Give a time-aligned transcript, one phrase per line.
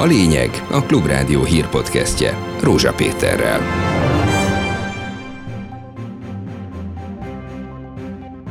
[0.00, 3.99] A lényeg a Klubrádió hírpodcastje Rózsa Péterrel.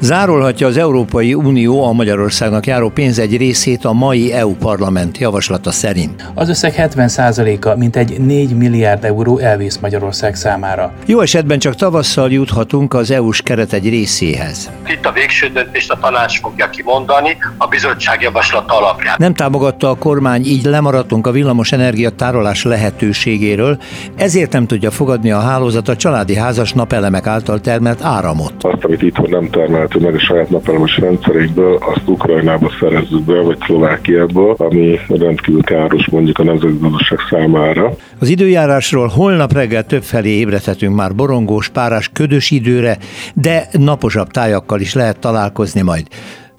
[0.01, 5.71] Zárolhatja az Európai Unió a Magyarországnak járó pénz egy részét a mai EU parlament javaslata
[5.71, 6.31] szerint.
[6.33, 10.93] Az összeg 70%-a, mint egy 4 milliárd euró elvész Magyarország számára.
[11.05, 14.71] Jó esetben csak tavasszal juthatunk az EU-s keret egy részéhez.
[14.87, 19.15] Itt a végső döntést a tanács fogja kimondani a bizottság javaslata alapján.
[19.17, 23.77] Nem támogatta a kormány, így lemaradtunk a villamos energia tárolás lehetőségéről,
[24.15, 28.53] ezért nem tudja fogadni a hálózat a családi házas napelemek által termelt áramot.
[28.59, 33.41] Azt, amit itthon nem termelt termeltő meg a saját napelemes rendszerékből, azt Ukrajnába szerezzük be,
[33.41, 37.95] vagy Szlovákiából, ami rendkívül káros mondjuk a nemzeti gazdaság számára.
[38.19, 42.97] Az időjárásról holnap reggel többfelé ébredhetünk már borongós, párás, ködös időre,
[43.33, 46.07] de naposabb tájakkal is lehet találkozni majd.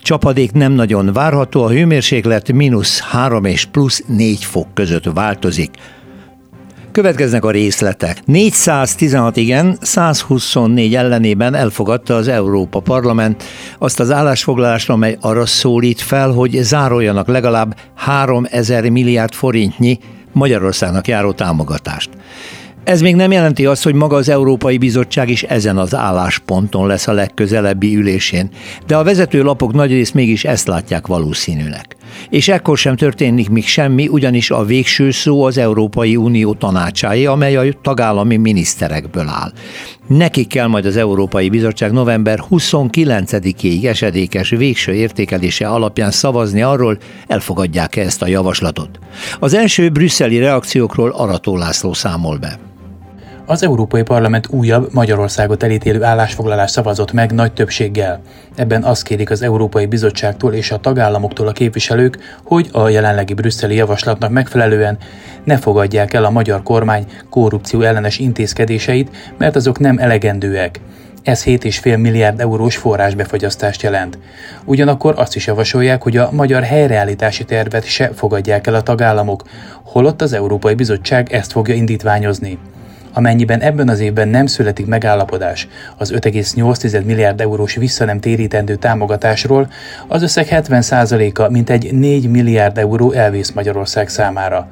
[0.02, 5.70] Csapadék nem nagyon várható, a hőmérséklet mínusz 3 és plusz 4 fok között változik.
[6.92, 8.18] Következnek a részletek.
[8.24, 13.44] 416 igen, 124 ellenében elfogadta az Európa Parlament
[13.78, 19.98] azt az állásfoglalást, amely arra szólít fel, hogy zároljanak legalább 3000 milliárd forintnyi
[20.32, 22.10] Magyarországnak járó támogatást.
[22.84, 27.08] Ez még nem jelenti azt, hogy maga az Európai Bizottság is ezen az állásponton lesz
[27.08, 28.50] a legközelebbi ülésén,
[28.86, 31.96] de a vezető lapok nagyrészt mégis ezt látják valószínűnek.
[32.28, 37.56] És ekkor sem történik még semmi, ugyanis a végső szó az Európai Unió tanácsáé, amely
[37.56, 39.52] a tagállami miniszterekből áll.
[40.06, 48.00] Nekik kell majd az Európai Bizottság november 29-ig esedékes végső értékelése alapján szavazni arról, elfogadják-e
[48.00, 48.98] ezt a javaslatot.
[49.38, 52.69] Az első brüsszeli reakciókról Arató László számol be.
[53.50, 58.20] Az Európai Parlament újabb Magyarországot elítélő állásfoglalás szavazott meg nagy többséggel.
[58.54, 63.74] Ebben azt kérik az Európai Bizottságtól és a tagállamoktól a képviselők, hogy a jelenlegi brüsszeli
[63.74, 64.98] javaslatnak megfelelően
[65.44, 70.80] ne fogadják el a magyar kormány korrupció ellenes intézkedéseit, mert azok nem elegendőek.
[71.22, 74.18] Ez 7,5 milliárd eurós forrásbefogyasztást jelent.
[74.64, 79.42] Ugyanakkor azt is javasolják, hogy a magyar helyreállítási tervet se fogadják el a tagállamok,
[79.82, 82.58] holott az Európai Bizottság ezt fogja indítványozni.
[83.12, 89.70] Amennyiben ebben az évben nem születik megállapodás az 5,8 milliárd eurós visszanem térítendő támogatásról,
[90.08, 94.68] az összeg 70%-a mintegy 4 milliárd euró elvész Magyarország számára.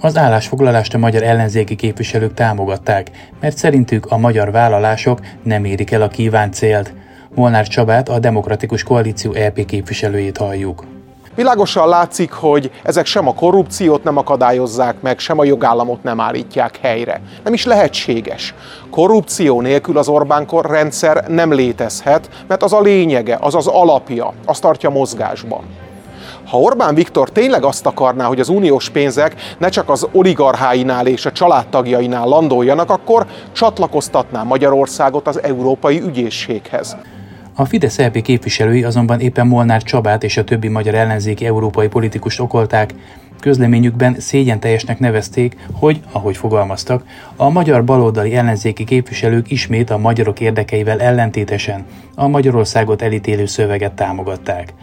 [0.00, 3.10] Az állásfoglalást a magyar ellenzéki képviselők támogatták,
[3.40, 6.94] mert szerintük a magyar vállalások nem érik el a kívánt célt.
[7.34, 10.91] Molnár Csabát, a Demokratikus Koalíció EP képviselőjét halljuk.
[11.34, 16.78] Világosan látszik, hogy ezek sem a korrupciót nem akadályozzák meg, sem a jogállamot nem állítják
[16.82, 17.20] helyre.
[17.44, 18.54] Nem is lehetséges.
[18.90, 24.58] Korrupció nélkül az Orbán rendszer nem létezhet, mert az a lényege, az az alapja, az
[24.58, 25.62] tartja mozgásban.
[26.48, 31.26] Ha Orbán Viktor tényleg azt akarná, hogy az uniós pénzek ne csak az oligarcháinál és
[31.26, 36.96] a családtagjainál landoljanak, akkor csatlakoztatná Magyarországot az Európai Ügyészséghez.
[37.54, 42.40] A Fidesz LP képviselői azonban éppen Molnár Csabát és a többi magyar ellenzéki európai politikust
[42.40, 42.94] okolták,
[43.40, 47.04] közleményükben szégyen teljesnek nevezték, hogy, ahogy fogalmaztak,
[47.36, 54.74] a magyar baloldali ellenzéki képviselők ismét a magyarok érdekeivel ellentétesen a Magyarországot elítélő szöveget támogatták.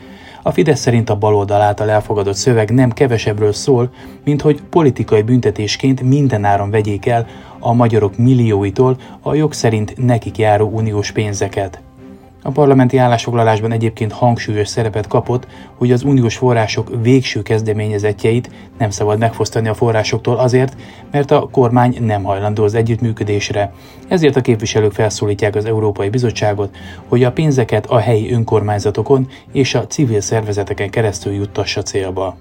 [0.41, 3.93] A Fidesz szerint a baloldal által elfogadott szöveg nem kevesebbről szól,
[4.23, 7.27] mint hogy politikai büntetésként mindenáron vegyék el
[7.59, 11.81] a magyarok millióitól a jog szerint nekik járó uniós pénzeket.
[12.43, 19.19] A parlamenti állásfoglalásban egyébként hangsúlyos szerepet kapott, hogy az uniós források végső kezdeményezetjeit nem szabad
[19.19, 20.75] megfosztani a forrásoktól azért,
[21.11, 23.73] mert a kormány nem hajlandó az együttműködésre.
[24.07, 26.75] Ezért a képviselők felszólítják az Európai Bizottságot,
[27.07, 32.37] hogy a pénzeket a helyi önkormányzatokon és a civil szervezeteken keresztül juttassa célba.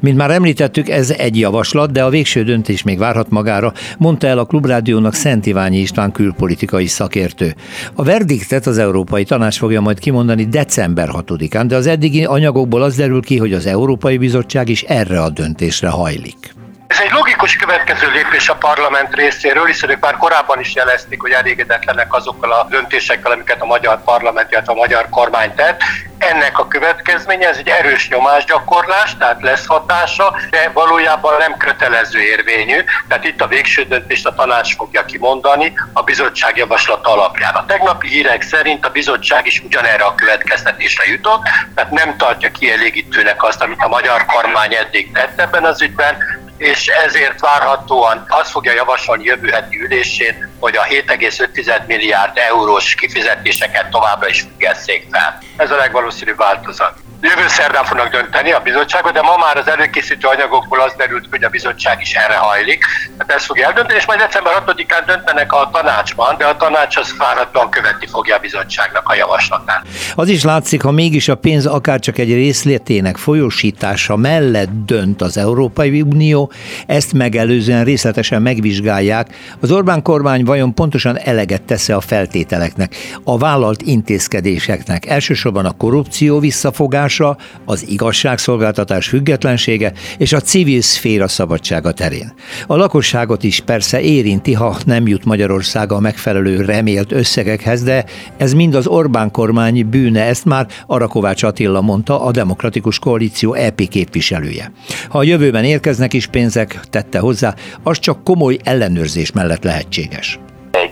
[0.00, 4.38] Mint már említettük, ez egy javaslat, de a végső döntés még várhat magára, mondta el
[4.38, 7.54] a Klubrádiónak Szent Iványi István külpolitikai szakértő.
[7.94, 12.96] A verdiktet az Európai Tanács fogja majd kimondani december 6-án, de az eddigi anyagokból az
[12.96, 16.54] derül ki, hogy az Európai Bizottság is erre a döntésre hajlik.
[16.86, 21.30] Ez egy logikus következő lépés a parlament részéről, hiszen ők már korábban is jelezték, hogy
[21.30, 25.80] elégedetlenek azokkal a döntésekkel, amiket a magyar parlament, illetve a magyar kormány tett.
[26.28, 32.78] Ennek a következménye, ez egy erős nyomásgyakorlás, tehát lesz hatása, de valójában nem kötelező érvényű.
[33.08, 37.54] Tehát itt a végső döntést a tanács fogja kimondani a bizottság javaslata alapján.
[37.54, 41.42] A tegnapi hírek szerint a bizottság is ugyanerre a következtetésre jutott,
[41.74, 46.16] tehát nem tartja kielégítőnek azt, amit a magyar kormány eddig tett ebben az ügyben,
[46.58, 53.90] és ezért várhatóan azt fogja javasolni jövő heti ülésén, hogy a 7,5 milliárd eurós kifizetéseket
[53.90, 55.38] továbbra is függesszék fel.
[55.56, 56.94] Ez a legvalószínűbb változat.
[57.20, 61.44] Jövő szerdán fognak dönteni a bizottságot, de ma már az előkészítő anyagokból az derült, hogy
[61.44, 62.84] a bizottság is erre hajlik.
[63.16, 67.14] Tehát ezt fogja eldönteni, és majd december 6-án döntenek a tanácsban, de a tanács az
[67.18, 69.82] fáradtan követni fogja a bizottságnak a javaslatát.
[70.14, 75.36] Az is látszik, ha mégis a pénz akár csak egy részletének folyósítása mellett dönt az
[75.36, 76.52] Európai Unió,
[76.86, 79.28] ezt megelőzően részletesen megvizsgálják,
[79.60, 86.38] az Orbán kormány vajon pontosan eleget tesz a feltételeknek, a vállalt intézkedéseknek, elsősorban a korrupció
[86.38, 92.32] visszafogás, megoldása az igazságszolgáltatás függetlensége és a civil szféra szabadsága terén.
[92.66, 98.04] A lakosságot is persze érinti, ha nem jut Magyarország a megfelelő remélt összegekhez, de
[98.36, 103.88] ez mind az Orbán kormány bűne, ezt már Arakovács Attila mondta, a Demokratikus Koalíció EP
[103.88, 104.72] képviselője.
[105.08, 110.38] Ha a jövőben érkeznek is pénzek, tette hozzá, az csak komoly ellenőrzés mellett lehetséges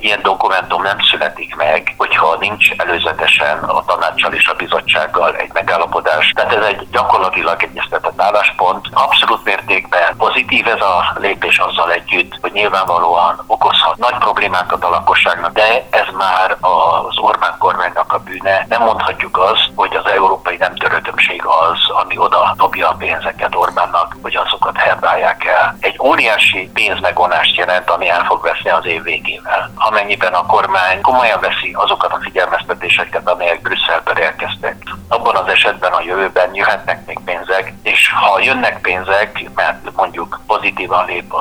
[0.06, 6.32] ilyen dokumentum nem születik meg, hogyha nincs előzetesen a tanácssal és a bizottsággal egy megállapodás.
[6.34, 8.86] Tehát ez egy gyakorlatilag egyeztetett álláspont.
[8.92, 15.52] Abszolút mértékben pozitív ez a lépés azzal együtt, hogy nyilvánvalóan okozhat nagy problémákat a lakosságnak,
[15.52, 18.66] de ez már az Orbán kormánynak a bűne.
[18.68, 24.16] Nem mondhatjuk azt, hogy az európai nem törődömség az, ami oda dobja a pénzeket Orbánnak,
[24.22, 25.76] hogy azokat herbálják el.
[25.80, 31.40] Egy óriási pénzmegonást jelent, ami el fog veszni az év végével amennyiben a kormány komolyan
[31.40, 34.76] veszi azokat a figyelmeztetéseket, amelyek Brüsszelből érkeztek.
[35.08, 41.06] Abban az esetben a jövőben jöhetnek még pénzek, és ha jönnek pénzek, mert mondjuk pozitívan
[41.06, 41.32] lép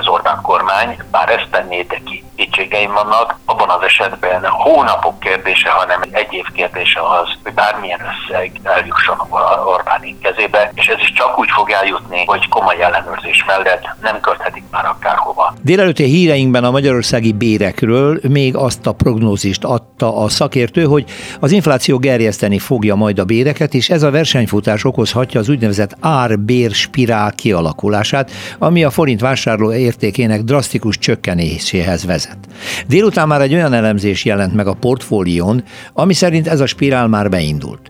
[0.00, 2.00] az Orbán kormány, bár ezt tenné, de
[2.36, 8.52] kétségeim vannak, abban az esetben hónapok kérdése, hanem egy év kérdése az, hogy bármilyen összeg
[8.62, 9.16] eljusson
[9.66, 14.64] Orbáni kezébe, és ez is csak úgy fog eljutni, hogy komoly ellenőrzés mellett nem költhetik
[14.70, 15.54] már akárhova.
[15.62, 21.04] Délelőtti híreinkben a magyarországi bérekről még azt a prognózist adta a szakértő, hogy
[21.40, 26.70] az infláció gerjeszteni fogja majd a béreket, és ez a versenyfutás okozhatja az úgynevezett ár-bér
[26.70, 32.38] spirál kialakulását, ami a forint vásárló értékének drasztikus csökkenéséhez vezet.
[32.86, 37.28] Délután már egy olyan elemzés jelent meg a portfólión, ami szerint ez a spirál már
[37.28, 37.88] beindult.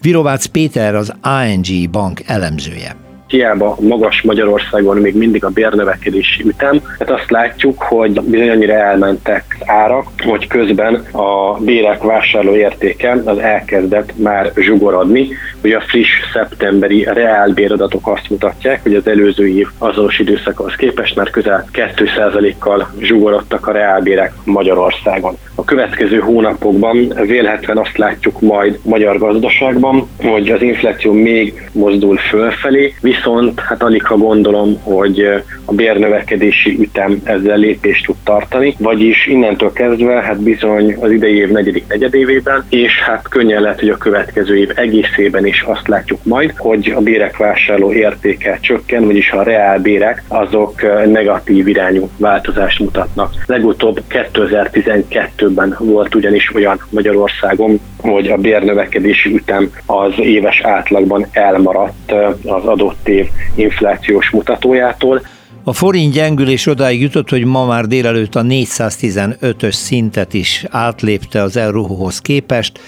[0.00, 7.10] Virovácz Péter az ANG bank elemzője hiába magas Magyarországon még mindig a bérnövekedési ütem, hát
[7.10, 14.12] azt látjuk, hogy bizony annyira elmentek árak, hogy közben a bérek vásárló értéke az elkezdett
[14.16, 15.28] már zsugorodni.
[15.62, 21.30] Ugye a friss szeptemberi reálbéradatok azt mutatják, hogy az előző év azonos időszakhoz képest már
[21.30, 25.36] közel 2%-kal zsugorodtak a reálbérek Magyarországon.
[25.54, 32.94] A következő hónapokban vélhetően azt látjuk majd magyar gazdaságban, hogy az infláció még mozdul fölfelé,
[33.00, 33.17] viszont
[33.56, 35.28] hát alig ha gondolom, hogy
[35.64, 41.50] a bérnövekedési ütem ezzel lépést tud tartani, vagyis innentől kezdve hát bizony az idei év
[41.50, 46.52] negyedik negyedévében, és hát könnyen lehet, hogy a következő év egészében is azt látjuk majd,
[46.56, 53.32] hogy a bérek vásárló értéke csökken, vagyis a reálbérek azok negatív irányú változást mutatnak.
[53.46, 62.12] Legutóbb 2012-ben volt ugyanis olyan Magyarországon, hogy a bérnövekedési ütem az éves átlagban elmaradt
[62.44, 65.22] az adott év inflációs mutatójától.
[65.68, 71.56] A forint gyengülés odáig jutott, hogy ma már délelőtt a 415-ös szintet is átlépte az
[71.56, 72.80] euróhoz képest.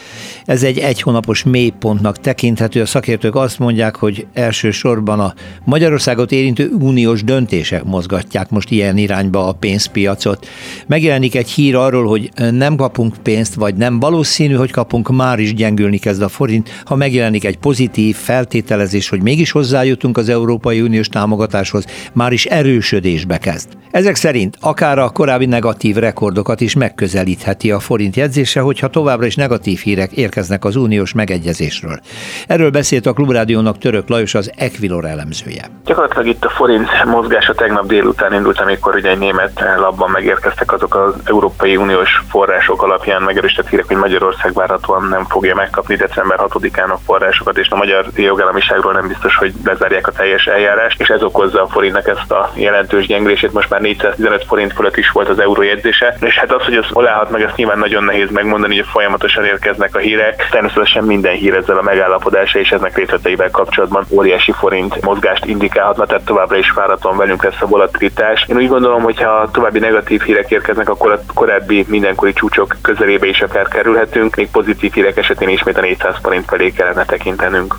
[0.44, 2.80] Ez egy egy hónapos mélypontnak tekinthető.
[2.80, 9.48] A szakértők azt mondják, hogy elsősorban a Magyarországot érintő uniós döntések mozgatják most ilyen irányba
[9.48, 10.48] a pénzpiacot.
[10.86, 15.54] Megjelenik egy hír arról, hogy nem kapunk pénzt, vagy nem valószínű, hogy kapunk, már is
[15.54, 16.82] gyengülni kezd a forint.
[16.84, 22.68] Ha megjelenik egy pozitív feltételezés, hogy mégis hozzájutunk az Európai Uniós támogatáshoz, már is erő
[22.70, 23.79] erősödésbe kezd.
[23.90, 29.34] Ezek szerint akár a korábbi negatív rekordokat is megközelítheti a forint jegyzése, hogyha továbbra is
[29.34, 32.00] negatív hírek érkeznek az uniós megegyezésről.
[32.46, 35.64] Erről beszélt a Klubrádiónak Török Lajos az Equilor elemzője.
[35.84, 40.94] Gyakorlatilag itt a forint mozgása tegnap délután indult, amikor ugye egy német labban megérkeztek azok
[40.94, 46.90] az Európai Uniós források alapján megerősített hírek, hogy Magyarország várhatóan nem fogja megkapni december 6-án
[46.90, 51.22] a forrásokat, és a magyar jogállamiságról nem biztos, hogy lezárják a teljes eljárást, és ez
[51.22, 55.38] okozza a forintnak ezt a jelentős gyengülését, most már 415 forint fölött is volt az
[55.38, 58.76] euró jegyzése, és hát az, hogy az hol állhat meg, ezt nyilván nagyon nehéz megmondani,
[58.76, 60.48] hogy folyamatosan érkeznek a hírek.
[60.50, 66.24] Természetesen minden hír ezzel a megállapodása és eznek részleteivel kapcsolatban óriási forint mozgást indikálhatna, tehát
[66.24, 68.46] továbbra is váraton velünk lesz a volatilitás.
[68.48, 73.26] Én úgy gondolom, hogy ha további negatív hírek érkeznek, akkor a korábbi mindenkori csúcsok közelébe
[73.26, 77.74] is akár kerülhetünk, még pozitív hírek esetén ismét a 400 forint felé kellene tekintenünk.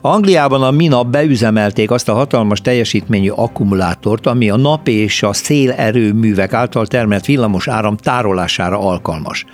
[0.00, 6.52] Angliában a minap beüzemelték azt a hatalmas teljesítményű akkumulátort, ami a nap és a szélerőművek
[6.52, 9.44] által termelt villamos áram tárolására alkalmas.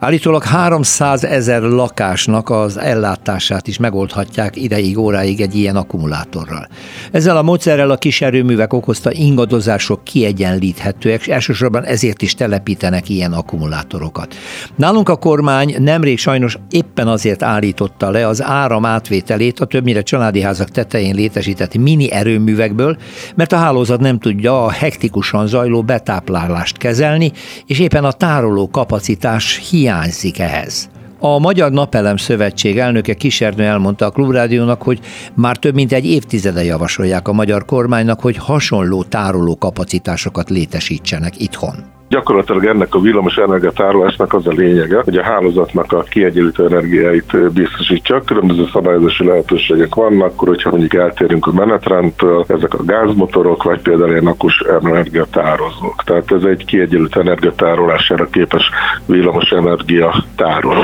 [0.00, 6.68] Állítólag 300 ezer lakásnak az ellátását is megoldhatják ideig, óráig egy ilyen akkumulátorral.
[7.12, 13.32] Ezzel a módszerrel a kis erőművek okozta ingadozások kiegyenlíthetőek, és elsősorban ezért is telepítenek ilyen
[13.32, 14.34] akkumulátorokat.
[14.76, 20.40] Nálunk a kormány nemrég sajnos éppen azért állította le az áram átvételét a többnyire családi
[20.40, 22.96] házak tetején létesített mini erőművekből,
[23.34, 27.32] mert a hálózat nem tudja a hektikusan zajló betáplálást kezelni,
[27.66, 30.90] és éppen a tároló kapacitás hiányzik ehhez.
[31.24, 35.00] A Magyar Napelem Szövetség elnöke Kisernő elmondta a Klubrádiónak, hogy
[35.34, 41.74] már több mint egy évtizede javasolják a magyar kormánynak, hogy hasonló tároló kapacitásokat létesítsenek itthon.
[42.12, 48.20] Gyakorlatilag ennek a villamos energiatárolásnak az a lényege, hogy a hálózatnak a kiegyenlítő energiáit biztosítsa.
[48.20, 54.10] Különböző szabályozási lehetőségek vannak, akkor hogyha mondjuk eltérünk a menetrendtől, ezek a gázmotorok, vagy például
[54.10, 56.02] ilyen akus energiatározók.
[56.04, 58.70] Tehát ez egy kiegyenlítő energiatárolására képes
[59.06, 60.82] villamos energia tároló.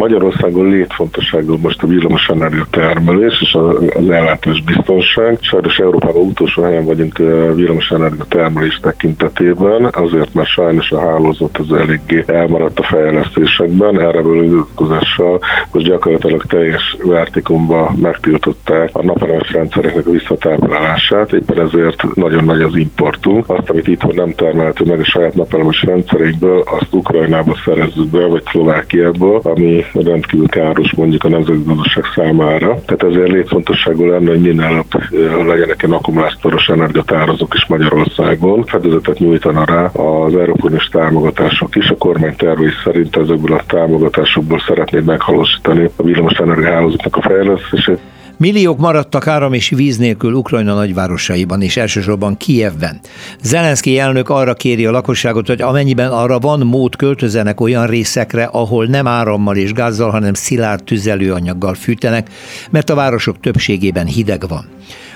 [0.00, 5.38] Magyarországon létfontosságú most a villamos energia termelés és az ellátás biztonság.
[5.40, 7.18] Sajnos Európában utolsó helyen vagyunk
[7.54, 14.00] villamos energia termelés tekintetében, azért mert sajnos a hálózat az eléggé elmaradt a fejlesztésekben.
[14.00, 15.40] Erre vonatkozással
[15.72, 22.76] most gyakorlatilag teljes vertikumba megtiltották a napelemes rendszereknek a visszatáplálását, éppen ezért nagyon nagy az
[22.76, 23.48] importunk.
[23.48, 28.42] Azt, amit itthon nem termelhető meg a saját napelemes rendszerekből, azt Ukrajnába szerezzük be, vagy
[28.50, 32.80] Szlovákiából, ami rendkívül káros mondjuk a nemzetgazdaság számára.
[32.84, 38.64] Tehát ezért létfontosságú lenne, hogy minél előbb legyenek ilyen akkumulátoros energiatározók is Magyarországon.
[38.64, 41.88] Fedezetet nyújtana rá az Európai támogatások is.
[41.90, 47.98] A kormány tervei szerint ezekből a támogatásokból szeretnéd meghalósítani a villamos energiahálózatnak a fejlesztését.
[48.40, 53.00] Milliók maradtak áram és víz nélkül Ukrajna nagyvárosaiban és elsősorban Kijevben.
[53.42, 58.86] Zelenszky elnök arra kéri a lakosságot, hogy amennyiben arra van mód költözenek olyan részekre, ahol
[58.86, 62.30] nem árammal és gázzal, hanem szilárd tüzelőanyaggal fűtenek,
[62.70, 64.68] mert a városok többségében hideg van.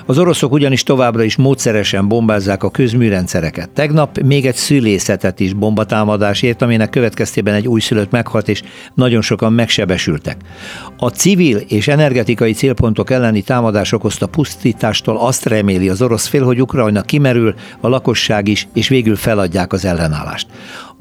[0.06, 3.70] Az oroszok ugyanis továbbra is módszeresen bombázzák a közműrendszereket.
[3.70, 8.62] Tegnap még egy szülészetet is bombatámadás ért, aminek következtében egy újszülött meghalt, és
[8.94, 10.37] nagyon sokan megsebesültek.
[10.96, 16.61] A civil és energetikai célpontok elleni támadás okozta pusztítástól azt reméli az orosz fél, hogy
[16.61, 20.46] Ukrajna kimerül, a lakosság is, és végül feladják az ellenállást.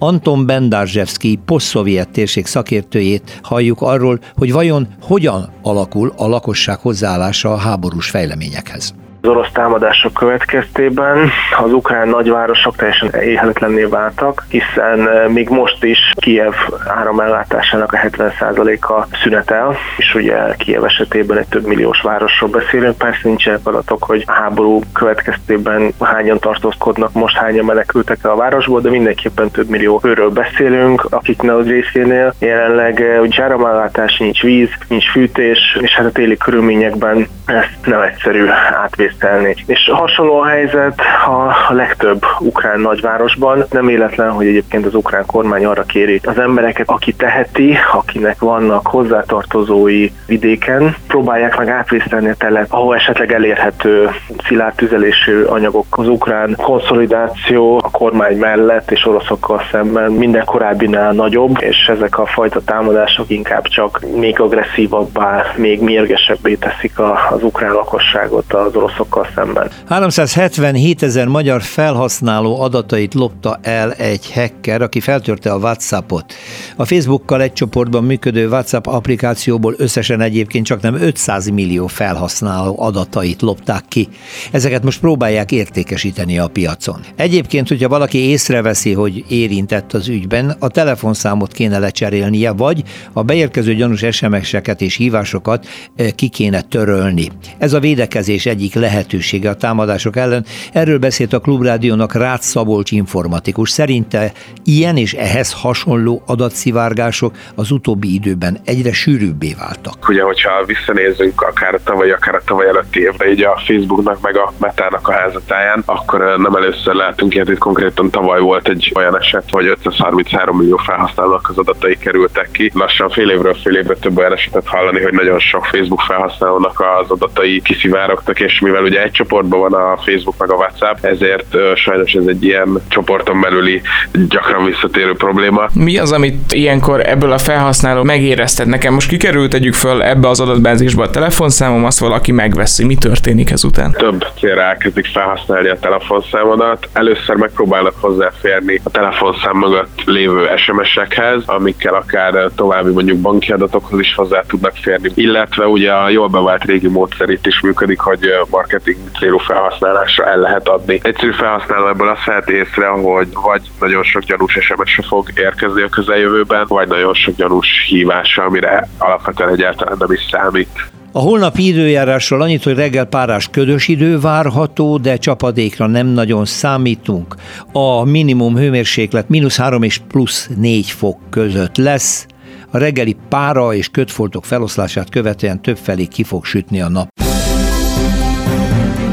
[0.03, 7.57] Anton Bendarzsevszki posztszovjet térség szakértőjét halljuk arról, hogy vajon hogyan alakul a lakosság hozzáállása a
[7.57, 8.93] háborús fejleményekhez.
[9.23, 11.29] Az orosz támadások következtében
[11.63, 14.99] az ukrán nagyvárosok teljesen éhetetlenné váltak, hiszen
[15.31, 16.53] még most is Kiev
[16.87, 22.97] áramellátásának a 70%-a szünetel, és ugye Kiev esetében egy több milliós városról beszélünk.
[22.97, 28.81] Persze nincsenek adatok, hogy a háború következtében hányan tartózkodnak, most hányan menekültek el a városból,
[28.81, 35.11] de mindenképpen több millió őről beszélünk, akik nagy részénél jelenleg hogy áramellátás, nincs víz, nincs
[35.11, 38.47] fűtés, és hát a téli körülményekben ezt nem egyszerű
[38.83, 39.55] átvész tisztelni.
[39.65, 43.65] És hasonló a helyzet a legtöbb ukrán nagyvárosban.
[43.71, 48.87] Nem életlen, hogy egyébként az ukrán kormány arra kéri az embereket, aki teheti, akinek vannak
[48.87, 54.09] hozzátartozói vidéken, próbálják meg átvésztelni a telet, ahol esetleg elérhető
[54.47, 55.85] szilárd tüzelésű anyagok.
[55.89, 62.25] Az ukrán konszolidáció a kormány mellett és oroszokkal szemben minden korábbinál nagyobb, és ezek a
[62.25, 66.99] fajta támadások inkább csak még agresszívabbá, még mérgesebbé teszik
[67.33, 69.69] az ukrán lakosságot az oroszok másokkal szemben.
[69.87, 76.33] 377 ezer magyar felhasználó adatait lopta el egy hacker, aki feltörte a WhatsAppot.
[76.75, 83.41] A Facebookkal egy csoportban működő WhatsApp applikációból összesen egyébként csak nem 500 millió felhasználó adatait
[83.41, 84.07] lopták ki.
[84.51, 86.99] Ezeket most próbálják értékesíteni a piacon.
[87.15, 93.75] Egyébként, hogyha valaki észreveszi, hogy érintett az ügyben, a telefonszámot kéne lecserélnie, vagy a beérkező
[93.75, 97.22] gyanús SMS-eket és hívásokat eh, ki kéne törölni.
[97.57, 100.45] Ez a védekezés egyik lehet lehetősége a támadások ellen.
[100.73, 103.69] Erről beszélt a Klubrádiónak Rácz Szabolcs informatikus.
[103.69, 104.31] Szerinte
[104.63, 110.09] ilyen és ehhez hasonló adatszivárgások az utóbbi időben egyre sűrűbbé váltak.
[110.09, 114.37] Ugye, hogyha visszanézzünk akár a tavaly, akár a tavaly előtti évre, így a Facebooknak meg
[114.37, 119.17] a Metának a házatáján, akkor nem először látunk ilyet, itt konkrétan tavaly volt egy olyan
[119.17, 122.71] eset, hogy 533 millió felhasználók az adatai kerültek ki.
[122.73, 127.11] Lassan fél évről fél évre több olyan esetet hallani, hogy nagyon sok Facebook felhasználónak az
[127.13, 132.13] adatai kiszivárogtak, és mivel ugye egy csoportban van a Facebook meg a WhatsApp, ezért sajnos
[132.13, 133.81] ez egy ilyen csoporton belüli
[134.29, 135.65] gyakran visszatérő probléma.
[135.73, 138.67] Mi az, amit ilyenkor ebből a felhasználó megérezted?
[138.67, 142.85] Nekem most kikerült, tegyük föl ebbe az adatbázisba a telefonszámom, azt valaki megveszi.
[142.85, 143.91] Mi történik ezután?
[143.91, 146.87] Több célra elkezdik felhasználni a telefonszámodat.
[146.93, 154.15] Először megpróbálnak hozzáférni a telefonszám mögött lévő SMS-ekhez, amikkel akár további mondjuk banki adatokhoz is
[154.15, 155.11] hozzá tudnak férni.
[155.15, 158.19] Illetve ugye a jól bevált régi módszer is működik, hogy
[158.49, 160.99] marketing célú felhasználásra el lehet adni.
[161.03, 165.89] Egyszerű felhasználó ebből azt vehet észre, hogy vagy nagyon sok gyanús SMS fog érkezni a
[165.89, 170.91] közeljövőben, vagy nagyon sok gyanús hívása, amire alapvetően egyáltalán nem is számít.
[171.11, 177.35] A holnapi időjárásról annyit, hogy reggel párás ködös idő várható, de csapadékra nem nagyon számítunk.
[177.71, 182.25] A minimum hőmérséklet mínusz 3 és plusz 4 fok között lesz.
[182.73, 187.07] A reggeli pára és kötfoltok feloszlását követően többfelé ki fog sütni a nap.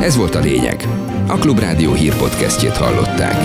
[0.02, 0.86] Ez volt a lényeg.
[1.26, 3.36] A Klubrádió hírpodcastjét hallották.